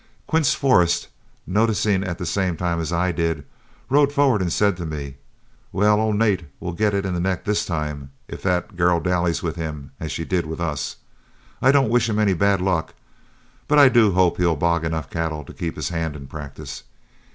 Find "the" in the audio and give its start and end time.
2.17-2.25, 7.13-7.19